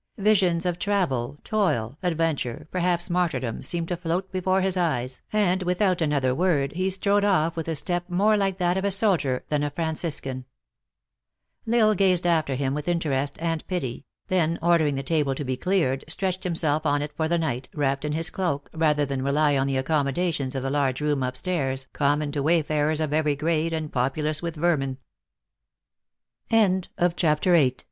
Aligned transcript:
Visions 0.17 0.65
of 0.65 0.79
travel, 0.79 1.37
toil, 1.43 1.95
adventure, 2.01 2.67
perhaps 2.71 3.07
martyr 3.07 3.39
dom, 3.39 3.61
seemed 3.61 3.87
to 3.89 3.95
float 3.95 4.31
before 4.31 4.61
his 4.61 4.75
eyes, 4.75 5.21
and 5.31 5.61
without 5.61 6.01
an 6.01 6.11
other 6.11 6.29
w 6.29 6.43
r 6.51 6.57
ord, 6.59 6.71
he 6.71 6.89
strode 6.89 7.23
off 7.23 7.55
with 7.55 7.67
a 7.67 7.75
step 7.75 8.05
more 8.09 8.35
like 8.35 8.57
that 8.57 8.77
of 8.77 8.83
a 8.83 8.89
soldier 8.89 9.43
than 9.49 9.61
a 9.61 9.69
Franciscan. 9.69 10.45
L 11.71 11.75
Isle 11.89 11.93
gazed 11.93 12.25
after 12.25 12.55
him 12.55 12.73
with 12.73 12.87
interest 12.87 13.37
and 13.39 13.63
pity, 13.67 14.07
then 14.27 14.57
ordering 14.59 14.95
the 14.95 15.03
table 15.03 15.35
to 15.35 15.45
be 15.45 15.55
cleared, 15.55 16.03
stretched 16.07 16.45
himself 16.45 16.83
on 16.83 17.03
it 17.03 17.15
for 17.15 17.27
the 17.27 17.37
night, 17.37 17.69
wrapped 17.75 18.03
in 18.03 18.13
his 18.13 18.31
cloak, 18.31 18.71
rather 18.73 19.05
than 19.05 19.21
rely 19.21 19.55
on 19.55 19.67
the 19.67 19.77
accommodations 19.77 20.55
of 20.55 20.63
the 20.63 20.71
large 20.71 20.99
room 20.99 21.21
up 21.21 21.35
stai 21.35 21.77